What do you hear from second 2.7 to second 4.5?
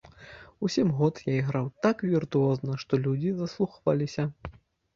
што людзі заслухваліся.